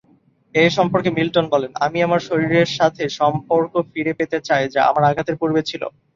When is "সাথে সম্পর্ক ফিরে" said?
2.77-4.13